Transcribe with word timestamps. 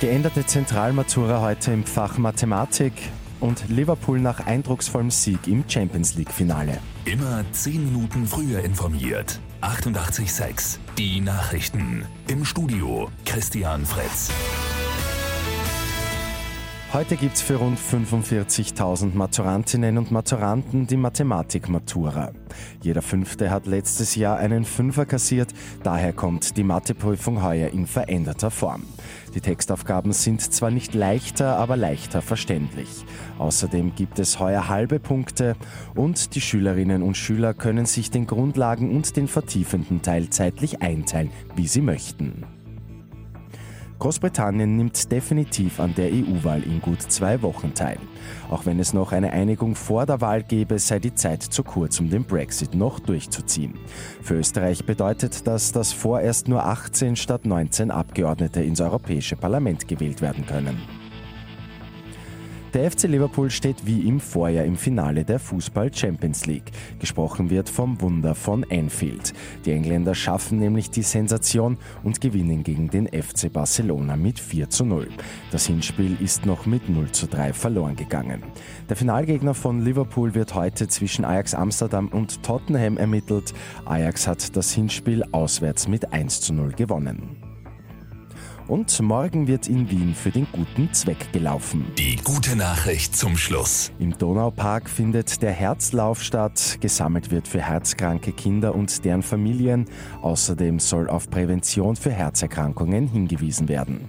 Geänderte 0.00 0.44
Zentralmatura 0.44 1.40
heute 1.40 1.72
im 1.72 1.84
Fach 1.84 2.18
Mathematik 2.18 2.92
und 3.40 3.68
Liverpool 3.68 4.20
nach 4.20 4.44
eindrucksvollem 4.44 5.10
Sieg 5.10 5.46
im 5.46 5.64
Champions 5.68 6.16
League-Finale. 6.16 6.78
Immer 7.04 7.44
10 7.52 7.92
Minuten 7.92 8.26
früher 8.26 8.60
informiert. 8.64 9.40
88.6 9.62 10.78
Die 10.98 11.20
Nachrichten. 11.20 12.04
Im 12.26 12.44
Studio 12.44 13.08
Christian 13.24 13.86
Fritz. 13.86 14.30
Heute 16.94 17.16
gibt 17.16 17.34
es 17.34 17.42
für 17.42 17.56
rund 17.56 17.76
45.000 17.76 19.16
Maturantinnen 19.16 19.98
und 19.98 20.12
Maturanten 20.12 20.86
die 20.86 20.96
Mathematik-Matura. 20.96 22.30
Jeder 22.82 23.02
Fünfte 23.02 23.50
hat 23.50 23.66
letztes 23.66 24.14
Jahr 24.14 24.36
einen 24.36 24.64
Fünfer 24.64 25.04
kassiert, 25.04 25.52
daher 25.82 26.12
kommt 26.12 26.56
die 26.56 26.62
Matheprüfung 26.62 27.42
heuer 27.42 27.70
in 27.70 27.88
veränderter 27.88 28.52
Form. 28.52 28.84
Die 29.34 29.40
Textaufgaben 29.40 30.12
sind 30.12 30.40
zwar 30.40 30.70
nicht 30.70 30.94
leichter, 30.94 31.56
aber 31.56 31.76
leichter 31.76 32.22
verständlich. 32.22 33.04
Außerdem 33.40 33.96
gibt 33.96 34.20
es 34.20 34.38
heuer 34.38 34.68
halbe 34.68 35.00
Punkte 35.00 35.56
und 35.96 36.36
die 36.36 36.40
Schülerinnen 36.40 37.02
und 37.02 37.16
Schüler 37.16 37.54
können 37.54 37.86
sich 37.86 38.12
den 38.12 38.28
Grundlagen 38.28 38.94
und 38.94 39.16
den 39.16 39.26
vertiefenden 39.26 40.02
Teil 40.02 40.30
zeitlich 40.30 40.80
einteilen, 40.80 41.32
wie 41.56 41.66
sie 41.66 41.80
möchten. 41.80 42.44
Großbritannien 43.98 44.76
nimmt 44.76 45.10
definitiv 45.10 45.80
an 45.80 45.94
der 45.94 46.10
EU-Wahl 46.12 46.62
in 46.62 46.80
gut 46.80 47.00
zwei 47.02 47.40
Wochen 47.42 47.74
teil. 47.74 47.98
Auch 48.50 48.66
wenn 48.66 48.78
es 48.80 48.92
noch 48.92 49.12
eine 49.12 49.32
Einigung 49.32 49.74
vor 49.74 50.06
der 50.06 50.20
Wahl 50.20 50.42
gäbe, 50.42 50.78
sei 50.78 50.98
die 50.98 51.14
Zeit 51.14 51.42
zu 51.42 51.62
kurz, 51.62 52.00
um 52.00 52.10
den 52.10 52.24
Brexit 52.24 52.74
noch 52.74 52.98
durchzuziehen. 53.00 53.74
Für 54.22 54.34
Österreich 54.34 54.84
bedeutet 54.84 55.46
das, 55.46 55.72
dass 55.72 55.92
vorerst 55.92 56.48
nur 56.48 56.64
18 56.64 57.16
statt 57.16 57.46
19 57.46 57.90
Abgeordnete 57.90 58.62
ins 58.62 58.80
Europäische 58.80 59.36
Parlament 59.36 59.88
gewählt 59.88 60.20
werden 60.20 60.46
können. 60.46 61.03
Der 62.74 62.90
FC 62.90 63.04
Liverpool 63.04 63.52
steht 63.52 63.86
wie 63.86 64.00
im 64.00 64.18
Vorjahr 64.18 64.64
im 64.64 64.76
Finale 64.76 65.24
der 65.24 65.38
Fußball 65.38 65.94
Champions 65.94 66.46
League. 66.46 66.72
Gesprochen 66.98 67.48
wird 67.48 67.68
vom 67.68 68.00
Wunder 68.00 68.34
von 68.34 68.66
Anfield. 68.68 69.32
Die 69.64 69.70
Engländer 69.70 70.16
schaffen 70.16 70.58
nämlich 70.58 70.90
die 70.90 71.02
Sensation 71.02 71.78
und 72.02 72.20
gewinnen 72.20 72.64
gegen 72.64 72.90
den 72.90 73.06
FC 73.06 73.52
Barcelona 73.52 74.16
mit 74.16 74.40
4 74.40 74.70
zu 74.70 74.84
0. 74.84 75.06
Das 75.52 75.66
Hinspiel 75.66 76.16
ist 76.20 76.46
noch 76.46 76.66
mit 76.66 76.88
0 76.88 77.12
zu 77.12 77.28
3 77.28 77.52
verloren 77.52 77.94
gegangen. 77.94 78.42
Der 78.88 78.96
Finalgegner 78.96 79.54
von 79.54 79.84
Liverpool 79.84 80.34
wird 80.34 80.56
heute 80.56 80.88
zwischen 80.88 81.24
Ajax 81.24 81.54
Amsterdam 81.54 82.08
und 82.08 82.42
Tottenham 82.42 82.96
ermittelt. 82.96 83.54
Ajax 83.84 84.26
hat 84.26 84.56
das 84.56 84.72
Hinspiel 84.72 85.22
auswärts 85.30 85.86
mit 85.86 86.12
1 86.12 86.40
zu 86.40 86.52
0 86.52 86.72
gewonnen. 86.72 87.53
Und 88.66 88.98
morgen 89.00 89.46
wird 89.46 89.68
in 89.68 89.90
Wien 89.90 90.14
für 90.14 90.30
den 90.30 90.46
guten 90.50 90.92
Zweck 90.92 91.32
gelaufen. 91.32 91.84
Die 91.98 92.16
gute 92.16 92.56
Nachricht 92.56 93.16
zum 93.16 93.36
Schluss. 93.36 93.92
Im 93.98 94.16
Donaupark 94.16 94.88
findet 94.88 95.42
der 95.42 95.52
Herzlauf 95.52 96.22
statt. 96.22 96.78
Gesammelt 96.80 97.30
wird 97.30 97.46
für 97.46 97.60
herzkranke 97.60 98.32
Kinder 98.32 98.74
und 98.74 99.04
deren 99.04 99.22
Familien. 99.22 99.86
Außerdem 100.22 100.78
soll 100.78 101.10
auf 101.10 101.28
Prävention 101.28 101.96
für 101.96 102.10
Herzerkrankungen 102.10 103.06
hingewiesen 103.06 103.68
werden. 103.68 104.08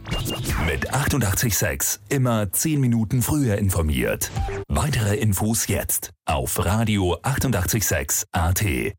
Mit 0.66 0.94
886 0.94 2.00
immer 2.10 2.52
10 2.52 2.80
Minuten 2.80 3.22
früher 3.22 3.58
informiert. 3.58 4.32
Weitere 4.70 5.16
Infos 5.18 5.68
jetzt 5.68 6.12
auf 6.26 6.64
Radio 6.66 7.18
886 7.22 8.26
AT. 8.32 8.96